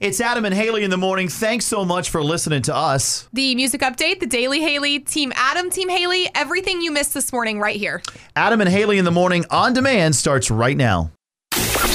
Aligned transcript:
It's 0.00 0.20
Adam 0.20 0.44
and 0.44 0.52
Haley 0.52 0.82
in 0.82 0.90
the 0.90 0.96
morning. 0.96 1.28
Thanks 1.28 1.66
so 1.66 1.84
much 1.84 2.10
for 2.10 2.20
listening 2.20 2.62
to 2.62 2.74
us. 2.74 3.28
The 3.32 3.54
music 3.54 3.80
update, 3.80 4.18
the 4.18 4.26
Daily 4.26 4.60
Haley, 4.60 4.98
Team 4.98 5.32
Adam, 5.36 5.70
Team 5.70 5.88
Haley, 5.88 6.28
everything 6.34 6.80
you 6.82 6.90
missed 6.90 7.14
this 7.14 7.32
morning 7.32 7.60
right 7.60 7.76
here. 7.76 8.02
Adam 8.34 8.60
and 8.60 8.68
Haley 8.68 8.98
in 8.98 9.04
the 9.04 9.12
morning 9.12 9.44
on 9.50 9.72
demand 9.72 10.16
starts 10.16 10.50
right 10.50 10.76
now. 10.76 11.12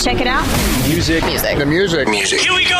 Check 0.02 0.22
it 0.22 0.28
out. 0.28 0.48
Music. 0.88 1.26
Music. 1.26 1.58
The 1.58 1.66
music. 1.66 2.08
Music. 2.08 2.40
Here 2.40 2.54
we 2.54 2.64
go. 2.64 2.76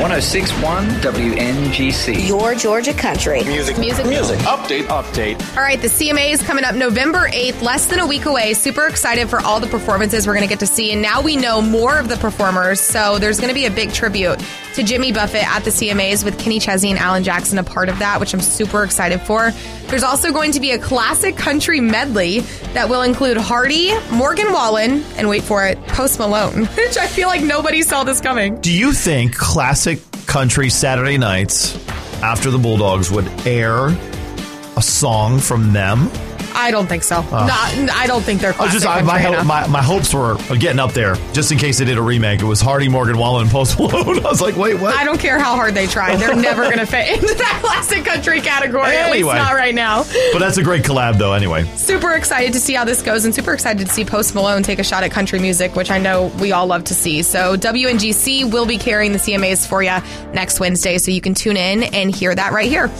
1061 0.00 0.86
WNGC. 1.00 2.28
Your 2.28 2.54
Georgia 2.54 2.94
country. 2.94 3.42
Music. 3.42 3.78
Music. 3.78 4.06
Music. 4.06 4.38
Update. 4.40 4.84
Update. 4.84 5.56
All 5.56 5.62
right, 5.62 5.80
the 5.80 5.88
CMA 5.88 6.32
is 6.32 6.40
coming 6.40 6.64
up 6.64 6.76
November 6.76 7.28
8th, 7.28 7.62
less 7.62 7.86
than 7.86 7.98
a 7.98 8.06
week 8.06 8.26
away. 8.26 8.54
Super 8.54 8.86
excited 8.86 9.28
for 9.28 9.40
all 9.40 9.58
the 9.58 9.66
performances 9.66 10.24
we're 10.24 10.34
going 10.34 10.46
to 10.46 10.48
get 10.48 10.60
to 10.60 10.66
see. 10.66 10.92
And 10.92 11.02
now 11.02 11.20
we 11.20 11.36
know 11.36 11.60
more 11.60 11.98
of 11.98 12.08
the 12.08 12.16
performers. 12.16 12.80
So 12.80 13.18
there's 13.18 13.40
going 13.40 13.50
to 13.50 13.54
be 13.54 13.66
a 13.66 13.70
big 13.70 13.92
tribute 13.92 14.40
to 14.74 14.82
Jimmy 14.82 15.12
Buffett 15.12 15.46
at 15.46 15.64
the 15.64 15.70
CMAs 15.70 16.24
with 16.24 16.38
Kenny 16.38 16.58
Chesney 16.58 16.90
and 16.90 16.98
Alan 16.98 17.24
Jackson 17.24 17.58
a 17.58 17.64
part 17.64 17.88
of 17.88 17.98
that, 17.98 18.20
which 18.20 18.32
I'm 18.32 18.40
super 18.40 18.84
excited 18.84 19.20
for. 19.20 19.50
There's 19.86 20.02
also 20.02 20.32
going 20.32 20.52
to 20.52 20.60
be 20.60 20.70
a 20.70 20.78
classic 20.78 21.36
country 21.36 21.80
medley 21.80 22.40
that 22.72 22.88
will 22.88 23.02
include 23.02 23.36
Hardy, 23.36 23.92
Morgan 24.10 24.52
Wallen, 24.52 25.02
and 25.16 25.28
wait 25.28 25.42
for 25.42 25.66
it, 25.66 25.84
Post 25.88 26.18
Malone, 26.18 26.51
which 26.76 26.98
I 26.98 27.06
feel 27.06 27.28
like 27.28 27.42
nobody 27.42 27.82
saw 27.82 28.04
this 28.04 28.20
coming. 28.20 28.60
Do 28.60 28.72
you 28.72 28.92
think 28.92 29.34
classic 29.34 30.00
country 30.26 30.68
Saturday 30.68 31.16
nights 31.16 31.76
after 32.22 32.50
the 32.50 32.58
Bulldogs 32.58 33.10
would 33.10 33.26
air 33.46 33.88
a 34.76 34.82
song 34.82 35.38
from 35.38 35.72
them? 35.72 36.10
I 36.54 36.70
don't 36.70 36.86
think 36.86 37.02
so. 37.02 37.16
Oh. 37.18 37.30
Not, 37.30 37.90
I 37.96 38.06
don't 38.06 38.22
think 38.22 38.40
they're 38.40 38.54
I 38.60 38.68
just 38.70 38.86
I, 38.86 39.02
my, 39.02 39.20
ho- 39.20 39.42
my 39.44 39.66
my 39.66 39.82
hopes 39.82 40.12
were 40.14 40.36
getting 40.58 40.78
up 40.78 40.92
there 40.92 41.16
just 41.32 41.50
in 41.52 41.58
case 41.58 41.78
they 41.78 41.84
did 41.84 41.98
a 41.98 42.02
remake. 42.02 42.40
It 42.40 42.44
was 42.46 42.60
Hardy, 42.60 42.88
Morgan 42.88 43.18
Wallen, 43.18 43.42
and 43.42 43.50
Post 43.50 43.78
Malone. 43.78 44.18
I 44.24 44.28
was 44.28 44.40
like, 44.40 44.56
wait, 44.56 44.78
what? 44.80 44.94
I 44.96 45.04
don't 45.04 45.18
care 45.20 45.38
how 45.38 45.54
hard 45.56 45.74
they 45.74 45.86
try. 45.86 46.16
They're 46.16 46.34
never 46.36 46.64
going 46.64 46.78
to 46.78 46.86
fit 46.86 47.08
into 47.22 47.34
that 47.34 47.60
classic 47.62 48.04
country 48.04 48.40
category. 48.40 48.84
At 48.84 49.06
least 49.10 49.14
Anyway. 49.28 49.34
not 49.36 49.54
right 49.54 49.74
now. 49.74 50.04
but 50.32 50.38
that's 50.38 50.56
a 50.58 50.62
great 50.62 50.82
collab, 50.84 51.18
though. 51.18 51.32
Anyway, 51.32 51.64
Super 51.76 52.12
excited 52.12 52.52
to 52.52 52.60
see 52.60 52.74
how 52.74 52.84
this 52.84 53.02
goes 53.02 53.24
and 53.24 53.34
super 53.34 53.52
excited 53.52 53.86
to 53.86 53.92
see 53.92 54.04
Post 54.04 54.34
Malone 54.34 54.62
take 54.62 54.78
a 54.78 54.84
shot 54.84 55.02
at 55.04 55.10
country 55.10 55.38
music, 55.38 55.74
which 55.76 55.90
I 55.90 55.98
know 55.98 56.26
we 56.40 56.52
all 56.52 56.66
love 56.66 56.84
to 56.84 56.94
see. 56.94 57.22
So 57.22 57.56
WNGC 57.56 58.50
will 58.52 58.66
be 58.66 58.78
carrying 58.78 59.12
the 59.12 59.18
CMAs 59.18 59.66
for 59.68 59.82
you 59.82 59.90
next 60.32 60.60
Wednesday, 60.60 60.98
so 60.98 61.10
you 61.10 61.20
can 61.20 61.34
tune 61.34 61.56
in 61.56 61.82
and 61.82 62.14
hear 62.14 62.34
that 62.34 62.52
right 62.52 62.68
here. 62.68 62.90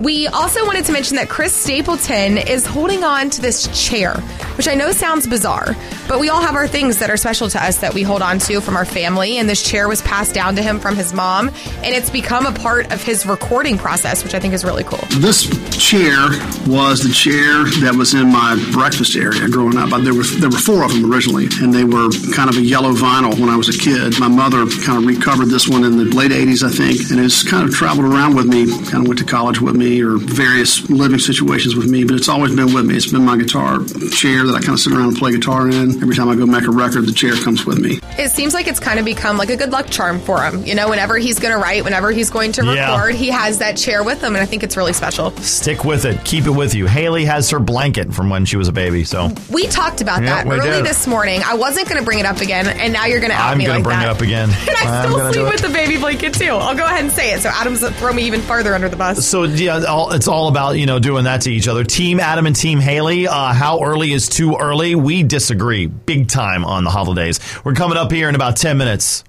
We 0.00 0.26
also 0.26 0.66
wanted 0.66 0.84
to 0.86 0.92
mention 0.92 1.16
that 1.16 1.28
Chris 1.28 1.54
Stapleton 1.54 2.36
is 2.36 2.66
holding 2.66 3.04
on 3.04 3.30
to 3.30 3.40
this 3.40 3.68
chair, 3.88 4.14
which 4.56 4.66
I 4.66 4.74
know 4.74 4.90
sounds 4.90 5.26
bizarre, 5.26 5.76
but 6.08 6.20
we 6.20 6.28
all 6.28 6.40
have 6.40 6.54
our 6.54 6.68
things 6.68 6.98
that 6.98 7.10
are 7.10 7.16
special 7.16 7.48
to 7.50 7.62
us 7.62 7.78
that 7.78 7.94
we 7.94 8.02
hold 8.02 8.22
on 8.22 8.38
to 8.40 8.60
from 8.60 8.76
our 8.76 8.84
family, 8.84 9.38
and 9.38 9.48
this 9.48 9.62
chair 9.62 9.88
was 9.88 10.02
passed 10.02 10.34
down 10.34 10.56
to 10.56 10.62
him 10.62 10.78
from 10.78 10.96
his 10.96 11.12
mom, 11.12 11.48
and 11.48 11.94
it's 11.94 12.10
become 12.10 12.46
a 12.46 12.52
part 12.52 12.92
of 12.92 13.02
his 13.02 13.26
recording 13.26 13.78
process, 13.78 14.22
which 14.24 14.34
I 14.34 14.40
think 14.40 14.54
is 14.54 14.64
really 14.64 14.84
cool. 14.84 15.04
This 15.20 15.48
chair 15.76 16.28
was 16.66 17.02
the 17.02 17.12
chair 17.12 17.64
that 17.82 17.94
was 17.96 18.14
in 18.14 18.30
my 18.30 18.56
breakfast 18.72 19.16
area 19.16 19.48
growing 19.48 19.76
up. 19.76 19.90
There 20.02 20.14
were 20.14 20.24
there 20.24 20.50
were 20.50 20.58
four 20.58 20.84
of 20.84 20.92
them 20.92 21.10
originally, 21.10 21.48
and 21.60 21.72
they 21.72 21.84
were 21.84 22.10
kind 22.34 22.50
of 22.50 22.56
a 22.56 22.62
yellow 22.62 22.92
vinyl 22.92 23.38
when 23.38 23.48
I 23.48 23.56
was 23.56 23.68
a 23.68 23.78
kid. 23.78 24.18
My 24.18 24.28
mother 24.28 24.66
kind 24.84 24.98
of 24.98 25.06
recovered 25.06 25.48
this 25.48 25.68
one 25.68 25.84
in 25.84 25.96
the 25.96 26.04
late 26.04 26.30
'80s, 26.30 26.62
I 26.62 26.70
think, 26.70 27.10
and 27.10 27.20
it's 27.20 27.42
kind 27.42 27.68
of 27.68 27.74
traveled 27.74 28.06
around 28.06 28.34
with 28.34 28.46
me. 28.46 28.66
Kind 28.90 29.04
of 29.04 29.08
went 29.08 29.18
to 29.20 29.24
college 29.24 29.60
with 29.60 29.76
me 29.76 30.02
or 30.02 30.16
various 30.16 30.88
living 30.90 31.18
situations 31.18 31.74
with 31.74 31.88
me, 31.88 32.04
but 32.04 32.16
it's 32.16 32.28
always 32.28 32.54
been 32.54 32.72
with 32.74 32.86
me. 32.86 32.96
It's 32.96 33.10
been 33.10 33.24
my 33.24 33.36
guitar 33.36 33.84
chair 34.12 34.46
that 34.46 34.54
I 34.54 34.60
kind 34.60 34.74
of 34.74 34.80
sit 34.80 34.92
around 34.92 35.08
and 35.08 35.16
play 35.16 35.32
guitar 35.32 35.68
in. 35.68 35.93
Every 36.02 36.14
time 36.14 36.28
I 36.28 36.34
go 36.34 36.46
make 36.46 36.64
a 36.64 36.70
record, 36.70 37.06
the 37.06 37.12
chair 37.12 37.34
comes 37.36 37.64
with 37.64 37.78
me. 37.78 38.00
It 38.16 38.30
seems 38.30 38.54
like 38.54 38.68
it's 38.68 38.78
kind 38.78 38.98
of 39.00 39.04
become 39.04 39.36
like 39.36 39.50
a 39.50 39.56
good 39.56 39.72
luck 39.72 39.90
charm 39.90 40.20
for 40.20 40.40
him. 40.42 40.64
You 40.64 40.74
know, 40.76 40.88
whenever 40.88 41.16
he's 41.18 41.38
going 41.40 41.52
to 41.52 41.58
write, 41.58 41.82
whenever 41.84 42.12
he's 42.12 42.30
going 42.30 42.52
to 42.52 42.64
Yeah. 42.64 42.94
record, 42.94 43.16
he 43.16 43.28
has 43.28 43.58
that 43.58 43.76
chair 43.76 44.04
with 44.04 44.22
him, 44.22 44.34
and 44.34 44.42
I 44.42 44.46
think 44.46 44.62
it's 44.62 44.76
really 44.76 44.92
special. 44.92 45.32
stick 45.38 45.84
with 45.84 46.04
it. 46.04 46.24
Keep 46.24 46.46
it 46.46 46.50
with 46.50 46.74
you. 46.74 46.86
Haley 46.86 47.24
has 47.24 47.50
her 47.50 47.58
blanket 47.58 48.14
from 48.14 48.30
when 48.30 48.44
she 48.44 48.56
was 48.56 48.68
a 48.68 48.72
baby, 48.72 49.02
so 49.04 49.30
We 49.50 49.66
talked 49.66 50.00
about 50.00 50.22
Yeah, 50.22 50.44
that 50.44 50.46
early 50.46 50.60
did. 50.70 50.84
this 50.86 51.06
morning. 51.06 51.42
I 51.44 51.54
wasn't 51.54 51.88
going 51.88 51.98
to 51.98 52.04
bring 52.04 52.18
it 52.20 52.26
up 52.26 52.40
again, 52.40 52.68
and 52.68 52.92
now 52.92 53.06
you're 53.06 53.20
going 53.20 53.32
to 53.32 53.36
I'm 53.36 53.58
gonna 53.58 53.70
like 53.74 53.82
bring 53.82 53.98
that. 53.98 54.06
it 54.06 54.10
up 54.10 54.20
again. 54.20 54.48
And 54.68 54.76
I 54.76 55.04
I'm 55.04 55.10
still 55.10 55.32
sleep 55.32 55.46
with 55.52 55.60
the 55.62 55.68
baby 55.70 55.96
blanket 55.98 56.34
too. 56.34 56.50
I'll 56.50 56.76
go 56.76 56.84
ahead 56.84 57.02
and 57.04 57.12
say 57.12 57.32
it. 57.32 57.40
So 57.42 57.48
Adam's 57.48 57.80
throw 57.98 58.12
me 58.12 58.22
even 58.24 58.40
further 58.40 58.74
under 58.74 58.88
the 58.88 58.96
bus. 58.96 59.26
So 59.26 59.42
yeah, 59.44 59.80
it's 60.14 60.28
all 60.28 60.48
about 60.48 60.76
you 60.78 60.86
know 60.86 60.98
doing 60.98 61.24
that 61.24 61.42
to 61.42 61.52
each 61.52 61.66
other. 61.68 61.84
Team 61.84 62.20
Adam 62.20 62.46
and 62.46 62.54
Team 62.56 62.78
Haley. 62.80 63.26
Uh, 63.28 63.52
how 63.52 63.82
early 63.82 64.12
is 64.12 64.28
too 64.28 64.56
early? 64.56 64.94
We 64.94 65.22
disagree 65.22 65.86
big 65.86 66.28
time 66.28 66.64
on 66.64 66.84
the 66.84 66.90
holidays. 66.90 67.40
We're 67.64 67.74
coming 67.74 67.96
up 67.98 68.03
here 68.12 68.28
in 68.28 68.34
about 68.34 68.56
ten 68.56 68.78
minutes. 68.78 69.24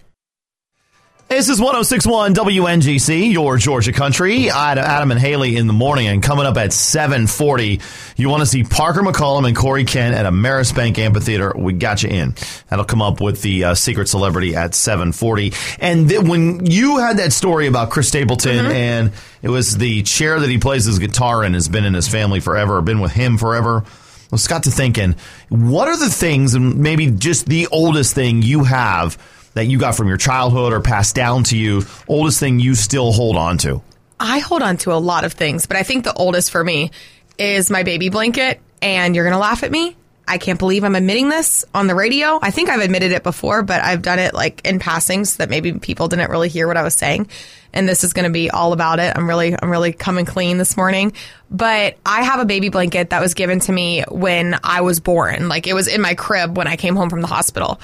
This 1.27 1.49
is 1.49 1.59
1061 1.59 2.35
WNGC, 2.35 3.33
your 3.33 3.57
Georgia 3.57 3.91
country. 3.91 4.51
Ad- 4.51 4.77
Adam 4.77 5.09
and 5.09 5.19
Haley 5.19 5.57
in 5.57 5.65
the 5.65 5.73
morning, 5.73 6.05
and 6.05 6.21
coming 6.21 6.45
up 6.45 6.55
at 6.55 6.71
740, 6.71 7.81
you 8.15 8.29
want 8.29 8.41
to 8.41 8.45
see 8.45 8.63
Parker 8.63 9.01
McCollum 9.01 9.47
and 9.47 9.55
Corey 9.55 9.85
Kent 9.85 10.15
at 10.15 10.27
Ameris 10.27 10.73
Bank 10.73 10.99
Amphitheater. 10.99 11.51
We 11.57 11.73
got 11.73 12.03
you 12.03 12.09
in. 12.09 12.35
That'll 12.69 12.85
come 12.85 13.01
up 13.01 13.21
with 13.21 13.41
the 13.41 13.63
uh, 13.63 13.73
secret 13.73 14.07
celebrity 14.07 14.55
at 14.55 14.75
740. 14.75 15.51
And 15.79 16.09
th- 16.09 16.21
when 16.21 16.67
you 16.67 16.99
had 16.99 17.17
that 17.17 17.33
story 17.33 17.65
about 17.65 17.89
Chris 17.89 18.07
Stapleton, 18.07 18.67
and 18.67 19.11
it 19.41 19.49
was 19.49 19.77
the 19.77 20.03
chair 20.03 20.39
that 20.39 20.49
he 20.49 20.59
plays 20.59 20.85
his 20.85 20.99
guitar 20.99 21.43
in, 21.43 21.55
has 21.55 21.67
been 21.67 21.85
in 21.85 21.95
his 21.95 22.07
family 22.07 22.39
forever, 22.39 22.79
been 22.83 22.99
with 22.99 23.13
him 23.13 23.39
forever. 23.39 23.83
Just 24.31 24.49
got 24.49 24.63
to 24.63 24.71
thinking, 24.71 25.15
what 25.49 25.87
are 25.87 25.97
the 25.97 26.09
things, 26.09 26.55
and 26.55 26.77
maybe 26.77 27.11
just 27.11 27.45
the 27.45 27.67
oldest 27.67 28.15
thing 28.15 28.41
you 28.41 28.63
have 28.63 29.17
that 29.53 29.65
you 29.65 29.79
got 29.79 29.95
from 29.95 30.07
your 30.07 30.17
childhood 30.17 30.73
or 30.73 30.81
passed 30.81 31.15
down 31.15 31.43
to 31.45 31.57
you, 31.57 31.83
oldest 32.07 32.39
thing 32.39 32.59
you 32.59 32.75
still 32.75 33.11
hold 33.11 33.37
on 33.37 33.57
to? 33.59 33.81
I 34.19 34.39
hold 34.39 34.61
on 34.61 34.77
to 34.77 34.93
a 34.93 34.95
lot 34.95 35.23
of 35.23 35.33
things, 35.33 35.65
but 35.65 35.77
I 35.77 35.83
think 35.83 36.03
the 36.03 36.13
oldest 36.13 36.51
for 36.51 36.63
me 36.63 36.91
is 37.37 37.69
my 37.69 37.83
baby 37.83 38.09
blanket. 38.09 38.61
And 38.81 39.15
you're 39.15 39.25
going 39.25 39.33
to 39.33 39.39
laugh 39.39 39.63
at 39.63 39.71
me. 39.71 39.95
I 40.27 40.37
can't 40.37 40.57
believe 40.57 40.83
I'm 40.83 40.95
admitting 40.95 41.29
this 41.29 41.65
on 41.73 41.87
the 41.87 41.95
radio. 41.95 42.39
I 42.41 42.51
think 42.51 42.69
I've 42.69 42.81
admitted 42.81 43.11
it 43.11 43.23
before, 43.23 43.61
but 43.61 43.81
I've 43.81 44.01
done 44.01 44.19
it 44.19 44.33
like 44.33 44.61
in 44.65 44.79
passing 44.79 45.25
so 45.25 45.37
that 45.37 45.49
maybe 45.49 45.73
people 45.73 46.07
didn't 46.07 46.31
really 46.31 46.49
hear 46.49 46.67
what 46.67 46.77
I 46.77 46.83
was 46.83 46.95
saying. 46.95 47.29
And 47.73 47.87
this 47.87 48.03
is 48.03 48.13
going 48.13 48.23
to 48.23 48.31
be 48.31 48.49
all 48.49 48.73
about 48.73 48.99
it. 48.99 49.15
I'm 49.15 49.27
really, 49.27 49.55
I'm 49.59 49.69
really 49.69 49.93
coming 49.93 50.25
clean 50.25 50.57
this 50.57 50.77
morning. 50.77 51.13
But 51.51 51.97
I 52.05 52.23
have 52.23 52.39
a 52.39 52.45
baby 52.45 52.69
blanket 52.69 53.11
that 53.11 53.21
was 53.21 53.33
given 53.33 53.59
to 53.61 53.71
me 53.71 54.03
when 54.09 54.57
I 54.63 54.81
was 54.81 54.99
born. 54.99 55.47
Like 55.47 55.67
it 55.67 55.73
was 55.73 55.87
in 55.87 56.01
my 56.01 56.15
crib 56.15 56.57
when 56.57 56.67
I 56.67 56.75
came 56.75 56.95
home 56.95 57.09
from 57.09 57.21
the 57.21 57.27
hospital. 57.27 57.79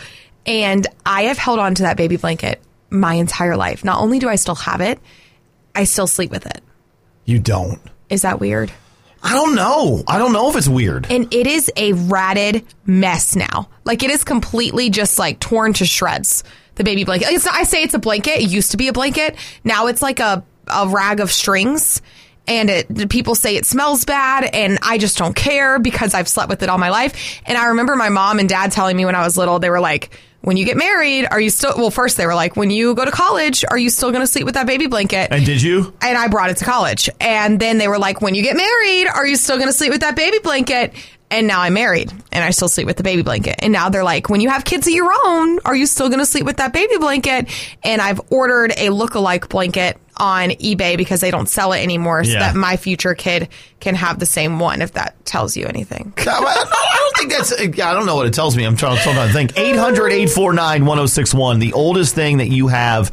And 0.45 0.87
I 1.05 1.23
have 1.23 1.37
held 1.37 1.59
on 1.59 1.75
to 1.75 1.83
that 1.83 1.97
baby 1.97 2.17
blanket 2.17 2.61
my 2.89 3.13
entire 3.13 3.55
life. 3.55 3.83
Not 3.83 4.01
only 4.01 4.17
do 4.17 4.29
I 4.29 4.35
still 4.35 4.55
have 4.55 4.81
it, 4.81 4.99
I 5.75 5.83
still 5.83 6.07
sleep 6.07 6.31
with 6.31 6.45
it. 6.45 6.61
You 7.25 7.37
don't. 7.37 7.79
Is 8.09 8.23
that 8.23 8.39
weird? 8.39 8.71
I 9.23 9.33
don't 9.33 9.55
know. 9.55 10.03
I 10.07 10.17
don't 10.17 10.33
know 10.33 10.49
if 10.49 10.55
it's 10.55 10.67
weird. 10.67 11.07
And 11.09 11.31
it 11.33 11.47
is 11.47 11.71
a 11.77 11.93
ratted 11.93 12.65
mess 12.85 13.35
now. 13.35 13.69
Like 13.85 14.03
it 14.03 14.09
is 14.09 14.23
completely 14.23 14.89
just 14.89 15.19
like 15.19 15.39
torn 15.39 15.73
to 15.73 15.85
shreds. 15.85 16.43
The 16.75 16.83
baby 16.83 17.03
blanket. 17.03 17.27
I 17.51 17.63
say 17.63 17.83
it's 17.83 17.93
a 17.93 17.99
blanket. 17.99 18.39
It 18.39 18.49
used 18.49 18.71
to 18.71 18.77
be 18.77 18.87
a 18.87 18.93
blanket. 18.93 19.35
Now 19.63 19.87
it's 19.87 20.01
like 20.01 20.19
a, 20.19 20.43
a 20.67 20.87
rag 20.87 21.19
of 21.19 21.31
strings. 21.31 22.01
And 22.47 22.69
it, 22.69 23.09
people 23.09 23.35
say 23.35 23.55
it 23.55 23.65
smells 23.65 24.03
bad, 24.03 24.49
and 24.53 24.79
I 24.81 24.97
just 24.97 25.17
don't 25.17 25.35
care 25.35 25.79
because 25.79 26.13
I've 26.13 26.27
slept 26.27 26.49
with 26.49 26.63
it 26.63 26.69
all 26.69 26.79
my 26.79 26.89
life. 26.89 27.41
And 27.45 27.57
I 27.57 27.67
remember 27.67 27.95
my 27.95 28.09
mom 28.09 28.39
and 28.39 28.49
dad 28.49 28.71
telling 28.71 28.97
me 28.97 29.05
when 29.05 29.15
I 29.15 29.23
was 29.23 29.37
little, 29.37 29.59
they 29.59 29.69
were 29.69 29.79
like, 29.79 30.09
when 30.41 30.57
you 30.57 30.65
get 30.65 30.75
married, 30.75 31.27
are 31.29 31.39
you 31.39 31.49
still, 31.49 31.73
well, 31.77 31.91
first 31.91 32.17
they 32.17 32.25
were 32.25 32.35
like, 32.35 32.55
when 32.55 32.71
you 32.71 32.95
go 32.95 33.05
to 33.05 33.11
college, 33.11 33.63
are 33.69 33.77
you 33.77 33.89
still 33.89 34.09
going 34.09 34.23
to 34.23 34.27
sleep 34.27 34.45
with 34.45 34.55
that 34.55 34.65
baby 34.65 34.87
blanket? 34.87 35.31
and 35.31 35.45
did 35.45 35.61
you? 35.61 35.93
and 36.01 36.17
I 36.17 36.27
brought 36.27 36.49
it 36.49 36.57
to 36.57 36.65
college. 36.65 37.09
And 37.19 37.59
then 37.59 37.77
they 37.77 37.87
were 37.87 37.99
like, 37.99 38.21
when 38.21 38.33
you 38.33 38.41
get 38.41 38.57
married, 38.57 39.07
are 39.07 39.25
you 39.25 39.35
still 39.35 39.57
going 39.57 39.69
to 39.69 39.73
sleep 39.73 39.91
with 39.91 40.01
that 40.01 40.15
baby 40.15 40.39
blanket? 40.39 40.93
And 41.29 41.47
now 41.47 41.61
I'm 41.61 41.73
married 41.73 42.11
and 42.33 42.43
I 42.43 42.49
still 42.49 42.67
sleep 42.67 42.87
with 42.87 42.97
the 42.97 43.03
baby 43.03 43.21
blanket. 43.21 43.55
And 43.59 43.71
now 43.71 43.89
they're 43.89 44.03
like, 44.03 44.29
when 44.29 44.41
you 44.41 44.49
have 44.49 44.65
kids 44.65 44.85
of 44.87 44.93
your 44.93 45.13
own, 45.25 45.59
are 45.63 45.75
you 45.75 45.85
still 45.85 46.09
going 46.09 46.19
to 46.19 46.25
sleep 46.25 46.43
with 46.43 46.57
that 46.57 46.73
baby 46.73 46.97
blanket? 46.97 47.47
And 47.83 48.01
I've 48.01 48.19
ordered 48.31 48.73
a 48.75 48.89
look-alike 48.89 49.47
blanket 49.47 49.97
on 50.21 50.49
eBay 50.51 50.95
because 50.97 51.19
they 51.19 51.31
don't 51.31 51.49
sell 51.49 51.73
it 51.73 51.81
anymore 51.81 52.23
so 52.23 52.31
Yeah. 52.33 52.39
that 52.39 52.55
my 52.55 52.77
future 52.77 53.15
kid 53.15 53.49
can 53.79 53.95
have 53.95 54.19
the 54.19 54.25
same 54.27 54.59
one 54.59 54.81
if 54.83 54.93
that 54.93 55.25
tells 55.25 55.57
you 55.57 55.65
anything. 55.65 56.13
I 56.17 56.21
I 56.29 56.97
don't 56.99 57.17
think 57.17 57.31
that's. 57.31 57.81
I 57.81 57.93
don't 57.93 58.05
know 58.05 58.15
what 58.15 58.27
it 58.27 58.33
tells 58.33 58.55
me. 58.55 58.63
I'm 58.63 58.77
trying, 58.77 58.97
I'm 58.97 59.03
trying 59.03 59.27
to 59.27 59.33
think. 59.33 59.57
800 59.57 60.11
849 60.13 60.85
1061. 60.85 61.57
The 61.59 61.73
oldest 61.73 62.13
thing 62.13 62.37
that 62.37 62.49
you 62.49 62.67
have 62.67 63.11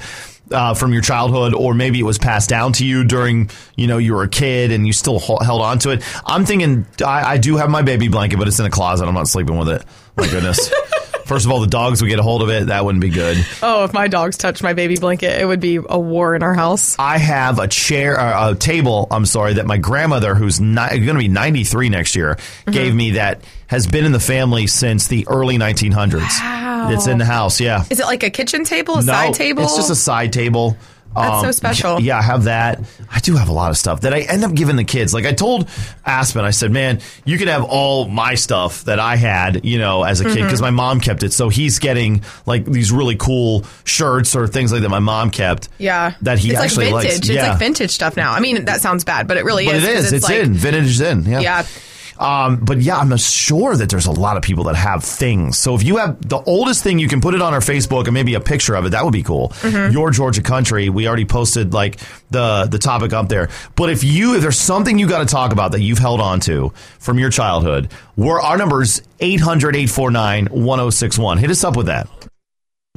uh, 0.50 0.74
from 0.74 0.92
your 0.92 1.02
childhood, 1.02 1.54
or 1.54 1.72
maybe 1.74 1.98
it 1.98 2.04
was 2.04 2.18
passed 2.18 2.48
down 2.50 2.72
to 2.74 2.84
you 2.86 3.04
during, 3.04 3.50
you 3.76 3.86
know, 3.86 3.98
you 3.98 4.14
were 4.14 4.22
a 4.22 4.28
kid 4.28 4.70
and 4.72 4.86
you 4.86 4.92
still 4.92 5.18
ho- 5.18 5.38
held 5.42 5.62
on 5.62 5.78
to 5.80 5.90
it. 5.90 6.02
I'm 6.26 6.44
thinking 6.44 6.86
I, 7.04 7.32
I 7.34 7.36
do 7.38 7.56
have 7.56 7.70
my 7.70 7.82
baby 7.82 8.08
blanket, 8.08 8.38
but 8.38 8.48
it's 8.48 8.58
in 8.60 8.66
a 8.66 8.70
closet. 8.70 9.06
I'm 9.06 9.14
not 9.14 9.28
sleeping 9.28 9.56
with 9.58 9.68
it. 9.68 9.84
My 10.16 10.26
goodness. 10.28 10.70
First 11.28 11.44
of 11.44 11.52
all, 11.52 11.60
the 11.60 11.66
dogs 11.66 12.00
would 12.00 12.08
get 12.08 12.18
a 12.18 12.22
hold 12.22 12.42
of 12.42 12.48
it. 12.48 12.68
That 12.68 12.84
wouldn't 12.84 13.02
be 13.02 13.10
good. 13.10 13.46
Oh, 13.62 13.84
if 13.84 13.92
my 13.92 14.08
dogs 14.08 14.38
touched 14.38 14.62
my 14.62 14.72
baby 14.72 14.96
blanket, 14.96 15.40
it 15.40 15.44
would 15.44 15.60
be 15.60 15.76
a 15.76 15.98
war 15.98 16.34
in 16.34 16.42
our 16.42 16.54
house. 16.54 16.96
I 16.98 17.18
have 17.18 17.58
a 17.58 17.68
chair, 17.68 18.18
uh, 18.18 18.52
a 18.52 18.54
table. 18.54 19.06
I'm 19.10 19.26
sorry 19.26 19.54
that 19.54 19.66
my 19.66 19.76
grandmother, 19.76 20.34
who's 20.34 20.58
going 20.58 20.74
to 20.74 21.14
be 21.14 21.28
93 21.28 21.90
next 21.90 22.16
year, 22.16 22.38
gave 22.70 22.94
me 22.94 23.12
that 23.12 23.42
has 23.66 23.86
been 23.86 24.06
in 24.06 24.12
the 24.12 24.20
family 24.20 24.66
since 24.66 25.08
the 25.08 25.28
early 25.28 25.58
1900s. 25.58 26.20
Wow. 26.40 26.68
Wow. 26.78 26.90
It's 26.90 27.06
in 27.06 27.18
the 27.18 27.24
house. 27.24 27.60
Yeah. 27.60 27.84
Is 27.90 28.00
it 28.00 28.06
like 28.06 28.22
a 28.22 28.30
kitchen 28.30 28.64
table, 28.64 28.94
a 28.94 29.04
no, 29.04 29.12
side 29.12 29.34
table? 29.34 29.64
It's 29.64 29.76
just 29.76 29.90
a 29.90 29.96
side 29.96 30.32
table. 30.32 30.76
Um, 31.16 31.24
That's 31.24 31.42
so 31.42 31.50
special. 31.52 32.00
Yeah, 32.00 32.18
I 32.18 32.22
have 32.22 32.44
that. 32.44 32.80
I 33.10 33.18
do 33.20 33.34
have 33.36 33.48
a 33.48 33.52
lot 33.52 33.70
of 33.70 33.76
stuff 33.76 34.02
that 34.02 34.14
I 34.14 34.20
end 34.20 34.44
up 34.44 34.54
giving 34.54 34.76
the 34.76 34.84
kids. 34.84 35.12
Like 35.12 35.24
I 35.26 35.32
told 35.32 35.68
Aspen, 36.06 36.44
I 36.44 36.50
said, 36.50 36.70
"Man, 36.70 37.00
you 37.24 37.38
can 37.38 37.48
have 37.48 37.64
all 37.64 38.06
my 38.08 38.34
stuff 38.36 38.84
that 38.84 39.00
I 39.00 39.16
had, 39.16 39.64
you 39.64 39.78
know, 39.78 40.04
as 40.04 40.20
a 40.20 40.24
kid 40.24 40.34
Mm-hmm. 40.36 40.42
because 40.44 40.60
my 40.60 40.70
mom 40.70 41.00
kept 41.00 41.22
it. 41.24 41.32
So 41.32 41.48
he's 41.48 41.78
getting 41.80 42.22
like 42.46 42.64
these 42.66 42.92
really 42.92 43.16
cool 43.16 43.64
shirts 43.84 44.36
or 44.36 44.46
things 44.46 44.70
like 44.72 44.82
that 44.82 44.90
my 44.90 44.98
mom 45.00 45.30
kept. 45.30 45.68
yeah. 45.78 46.14
that 46.22 46.38
he 46.38 46.50
it's 46.50 46.60
actually 46.60 46.92
like 46.92 47.02
vintage. 47.02 47.18
likes. 47.20 47.28
It's 47.28 47.36
yeah, 47.36 47.48
like 47.50 47.58
vintage 47.58 47.90
stuff 47.90 48.16
now. 48.16 48.32
I 48.32 48.40
mean, 48.40 48.66
that 48.66 48.80
sounds 48.80 49.02
bad, 49.04 49.26
but 49.26 49.36
it 49.38 49.44
really 49.44 49.66
but 49.66 49.76
is. 49.76 49.84
it 49.84 49.90
is. 49.96 50.12
It's, 50.12 50.24
like, 50.28 50.40
in 50.40 50.54
vintage 50.54 50.86
is 50.86 51.00
in. 51.00 51.24
Yeah. 51.24 51.40
Yeah. 51.40 51.66
Um, 52.18 52.56
but 52.56 52.80
yeah, 52.80 52.98
I'm 52.98 53.16
sure 53.16 53.76
that 53.76 53.90
there's 53.90 54.06
a 54.06 54.12
lot 54.12 54.36
of 54.36 54.42
people 54.42 54.64
that 54.64 54.76
have 54.76 55.04
things. 55.04 55.58
So 55.58 55.74
if 55.74 55.82
you 55.82 55.98
have 55.98 56.28
the 56.28 56.38
oldest 56.38 56.82
thing, 56.82 56.98
you 56.98 57.08
can 57.08 57.20
put 57.20 57.34
it 57.34 57.42
on 57.42 57.54
our 57.54 57.60
Facebook 57.60 58.06
and 58.06 58.14
maybe 58.14 58.34
a 58.34 58.40
picture 58.40 58.74
of 58.74 58.86
it. 58.86 58.90
That 58.90 59.04
would 59.04 59.12
be 59.12 59.22
cool. 59.22 59.50
Mm-hmm. 59.60 59.92
Your 59.92 60.10
Georgia 60.10 60.42
country. 60.42 60.88
We 60.88 61.06
already 61.06 61.24
posted 61.24 61.72
like 61.72 61.98
the 62.30 62.66
the 62.70 62.78
topic 62.78 63.12
up 63.12 63.28
there. 63.28 63.48
But 63.76 63.90
if 63.90 64.02
you 64.04 64.34
if 64.34 64.42
there's 64.42 64.58
something 64.58 64.98
you 64.98 65.08
got 65.08 65.20
to 65.20 65.26
talk 65.26 65.52
about 65.52 65.72
that 65.72 65.80
you've 65.80 65.98
held 65.98 66.20
on 66.20 66.40
to 66.40 66.72
from 66.98 67.18
your 67.18 67.30
childhood, 67.30 67.90
we're 68.16 68.40
our 68.40 68.58
numbers 68.58 69.02
800-849-1061. 69.20 71.38
Hit 71.38 71.50
us 71.50 71.64
up 71.64 71.76
with 71.76 71.86
that. 71.86 72.08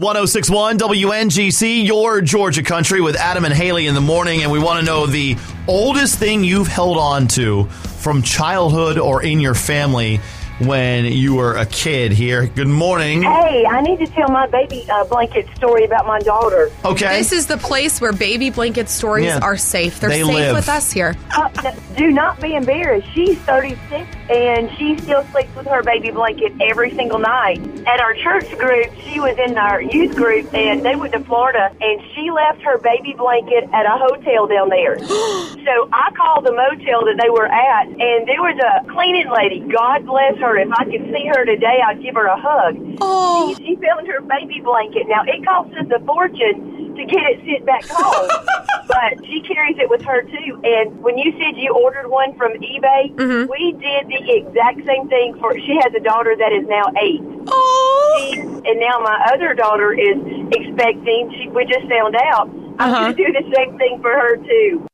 1061 0.01 0.79
WNGC, 0.79 1.85
your 1.85 2.21
Georgia 2.21 2.63
country 2.63 3.01
with 3.01 3.15
Adam 3.15 3.45
and 3.45 3.53
Haley 3.53 3.85
in 3.85 3.93
the 3.93 4.01
morning. 4.01 4.41
And 4.41 4.51
we 4.51 4.57
want 4.57 4.79
to 4.79 4.85
know 4.85 5.05
the 5.05 5.37
oldest 5.67 6.17
thing 6.17 6.43
you've 6.43 6.65
held 6.65 6.97
on 6.97 7.27
to 7.27 7.65
from 7.99 8.23
childhood 8.23 8.97
or 8.97 9.21
in 9.21 9.39
your 9.39 9.53
family 9.53 10.19
when 10.65 11.05
you 11.05 11.35
were 11.35 11.55
a 11.55 11.65
kid 11.65 12.11
here. 12.11 12.45
Good 12.47 12.67
morning. 12.67 13.23
Hey, 13.23 13.65
I 13.65 13.81
need 13.81 13.97
to 13.99 14.07
tell 14.07 14.29
my 14.29 14.47
baby 14.47 14.85
uh, 14.89 15.03
blanket 15.05 15.47
story 15.55 15.85
about 15.85 16.05
my 16.05 16.19
daughter. 16.19 16.69
Okay. 16.85 17.17
This 17.17 17.31
is 17.31 17.47
the 17.47 17.57
place 17.57 17.99
where 17.99 18.13
baby 18.13 18.49
blanket 18.51 18.87
stories 18.89 19.25
Yeah. 19.25 19.39
are 19.41 19.57
safe. 19.57 19.99
They're 19.99 20.09
They 20.09 20.21
safe 20.23 20.33
live. 20.33 20.55
with 20.55 20.69
us 20.69 20.91
here. 20.91 21.15
Uh, 21.35 21.49
do 21.97 22.11
not 22.11 22.39
be 22.39 22.55
embarrassed. 22.55 23.07
She's 23.13 23.37
36 23.39 24.07
and 24.29 24.69
she 24.77 24.97
still 24.99 25.23
sleeps 25.25 25.53
with 25.55 25.67
her 25.67 25.81
baby 25.83 26.11
blanket 26.11 26.53
every 26.61 26.91
single 26.95 27.19
night. 27.19 27.59
At 27.87 27.99
our 27.99 28.13
church 28.13 28.49
group, 28.57 28.87
she 29.03 29.19
was 29.19 29.37
in 29.37 29.57
our 29.57 29.81
youth 29.81 30.15
group 30.15 30.53
and 30.53 30.83
they 30.85 30.95
went 30.95 31.13
to 31.13 31.19
Florida 31.21 31.73
and 31.81 32.01
she 32.13 32.29
left 32.31 32.61
her 32.61 32.77
baby 32.77 33.13
blanket 33.17 33.67
at 33.73 33.85
a 33.85 33.97
hotel 33.97 34.47
down 34.47 34.69
there. 34.69 34.99
so 35.07 35.89
I 35.91 36.11
called 36.15 36.45
the 36.45 36.51
motel 36.53 37.03
that 37.05 37.19
they 37.21 37.29
were 37.29 37.47
at 37.47 37.87
and 37.87 38.27
there 38.27 38.41
was 38.41 38.57
a 38.59 38.87
cleaning 38.93 39.29
lady. 39.29 39.59
God 39.61 40.05
bless 40.05 40.37
her. 40.37 40.50
If 40.57 40.71
I 40.71 40.83
could 40.85 41.05
see 41.13 41.25
her 41.27 41.45
today, 41.45 41.79
I'd 41.85 42.01
give 42.01 42.15
her 42.15 42.25
a 42.27 42.39
hug. 42.39 42.75
Oh. 43.01 43.53
She, 43.57 43.65
she 43.65 43.75
found 43.77 44.07
her 44.07 44.21
baby 44.21 44.61
blanket. 44.63 45.07
Now 45.07 45.23
it 45.25 45.43
costs 45.45 45.73
us 45.79 45.87
a 45.95 45.99
fortune 46.05 46.95
to 46.95 47.05
get 47.05 47.23
it 47.31 47.39
sent 47.45 47.65
back 47.65 47.85
home, 47.87 48.29
but 48.87 49.25
she 49.25 49.41
carries 49.41 49.77
it 49.79 49.89
with 49.89 50.01
her 50.03 50.21
too. 50.23 50.59
And 50.63 51.01
when 51.01 51.17
you 51.17 51.31
said 51.39 51.55
you 51.57 51.73
ordered 51.73 52.09
one 52.09 52.35
from 52.37 52.53
eBay, 52.59 53.09
we 53.49 53.71
did 53.79 54.07
the 54.11 54.21
exact 54.35 54.85
same 54.85 55.07
thing 55.09 55.35
for. 55.39 55.53
She 55.55 55.77
has 55.81 55.93
a 55.95 56.03
daughter 56.03 56.35
that 56.37 56.51
is 56.51 56.67
now 56.67 56.83
eight, 57.01 57.21
Oh. 57.47 58.29
She- 58.33 58.39
and 58.41 58.79
now 58.79 58.99
my 58.99 59.31
other 59.33 59.53
daughter 59.53 59.91
is 59.93 60.17
expecting. 60.51 61.31
She 61.37 61.49
we 61.49 61.65
just 61.65 61.87
found 61.89 62.15
out. 62.15 62.49
I'm 62.79 62.89
Uh-huh. 62.93 62.99
going 63.11 63.15
to 63.15 63.25
do 63.25 63.31
the 63.33 63.55
same 63.55 63.77
thing 63.77 63.99
for 64.01 64.11
her 64.11 64.37
too. 64.37 64.85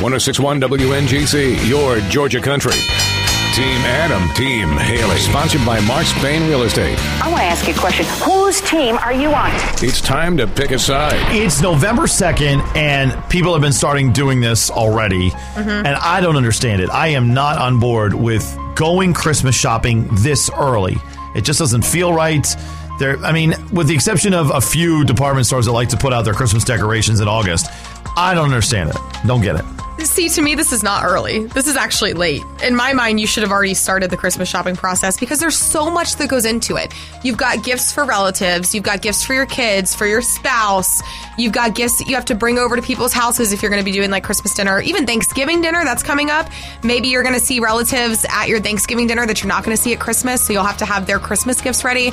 1061 0.00 0.60
WNGC, 0.60 1.68
your 1.68 1.98
Georgia 2.10 2.40
country. 2.40 2.72
Team 3.54 3.78
Adam, 3.82 4.28
Team 4.34 4.68
Haley. 4.78 5.16
Sponsored 5.18 5.64
by 5.64 5.78
Mark 5.82 6.06
Spain 6.06 6.48
Real 6.48 6.64
Estate. 6.64 6.98
I 7.22 7.30
want 7.30 7.38
to 7.38 7.44
ask 7.44 7.68
you 7.68 7.72
a 7.72 7.76
question. 7.76 8.04
Whose 8.24 8.60
team 8.60 8.96
are 8.96 9.12
you 9.12 9.28
on? 9.28 9.48
It's 9.80 10.00
time 10.00 10.36
to 10.38 10.48
pick 10.48 10.72
a 10.72 10.78
side. 10.80 11.14
It's 11.32 11.62
November 11.62 12.02
2nd, 12.02 12.74
and 12.74 13.12
people 13.30 13.52
have 13.52 13.62
been 13.62 13.72
starting 13.72 14.12
doing 14.12 14.40
this 14.40 14.72
already. 14.72 15.30
Mm-hmm. 15.30 15.70
And 15.70 15.86
I 15.86 16.20
don't 16.20 16.34
understand 16.34 16.82
it. 16.82 16.90
I 16.90 17.08
am 17.08 17.32
not 17.32 17.56
on 17.58 17.78
board 17.78 18.12
with 18.12 18.58
going 18.74 19.14
Christmas 19.14 19.54
shopping 19.54 20.08
this 20.16 20.50
early. 20.58 20.96
It 21.36 21.44
just 21.44 21.60
doesn't 21.60 21.84
feel 21.84 22.12
right. 22.12 22.44
There, 22.98 23.18
I 23.18 23.30
mean, 23.30 23.54
with 23.72 23.86
the 23.86 23.94
exception 23.94 24.34
of 24.34 24.50
a 24.50 24.60
few 24.60 25.04
department 25.04 25.46
stores 25.46 25.66
that 25.66 25.72
like 25.72 25.90
to 25.90 25.96
put 25.96 26.12
out 26.12 26.24
their 26.24 26.34
Christmas 26.34 26.64
decorations 26.64 27.20
in 27.20 27.28
August, 27.28 27.68
I 28.16 28.34
don't 28.34 28.46
understand 28.46 28.90
it. 28.90 28.96
Don't 29.24 29.42
get 29.42 29.54
it. 29.54 29.64
See, 30.04 30.28
to 30.28 30.42
me, 30.42 30.54
this 30.54 30.72
is 30.72 30.82
not 30.82 31.04
early. 31.04 31.46
This 31.46 31.66
is 31.66 31.76
actually 31.76 32.12
late. 32.12 32.42
In 32.62 32.76
my 32.76 32.92
mind, 32.92 33.18
you 33.18 33.26
should 33.26 33.42
have 33.42 33.50
already 33.50 33.74
started 33.74 34.10
the 34.10 34.16
Christmas 34.16 34.48
shopping 34.48 34.76
process 34.76 35.18
because 35.18 35.40
there's 35.40 35.56
so 35.56 35.90
much 35.90 36.16
that 36.16 36.28
goes 36.28 36.44
into 36.44 36.76
it. 36.76 36.92
You've 37.24 37.36
got 37.36 37.64
gifts 37.64 37.90
for 37.90 38.04
relatives, 38.04 38.74
you've 38.74 38.84
got 38.84 39.02
gifts 39.02 39.24
for 39.24 39.34
your 39.34 39.46
kids, 39.46 39.94
for 39.94 40.06
your 40.06 40.22
spouse, 40.22 41.02
you've 41.36 41.52
got 41.52 41.74
gifts 41.74 41.98
that 41.98 42.06
you 42.06 42.14
have 42.14 42.26
to 42.26 42.34
bring 42.34 42.58
over 42.58 42.76
to 42.76 42.82
people's 42.82 43.12
houses 43.12 43.52
if 43.52 43.62
you're 43.62 43.70
going 43.70 43.82
to 43.82 43.84
be 43.84 43.92
doing 43.92 44.10
like 44.10 44.22
Christmas 44.22 44.54
dinner, 44.54 44.80
even 44.80 45.06
Thanksgiving 45.06 45.62
dinner 45.62 45.82
that's 45.84 46.02
coming 46.02 46.30
up. 46.30 46.48
Maybe 46.84 47.08
you're 47.08 47.24
going 47.24 47.34
to 47.34 47.44
see 47.44 47.58
relatives 47.58 48.24
at 48.28 48.46
your 48.46 48.60
Thanksgiving 48.60 49.06
dinner 49.06 49.26
that 49.26 49.42
you're 49.42 49.48
not 49.48 49.64
going 49.64 49.76
to 49.76 49.82
see 49.82 49.94
at 49.94 50.00
Christmas, 50.00 50.46
so 50.46 50.52
you'll 50.52 50.64
have 50.64 50.78
to 50.78 50.86
have 50.86 51.06
their 51.06 51.18
Christmas 51.18 51.60
gifts 51.60 51.82
ready. 51.82 52.12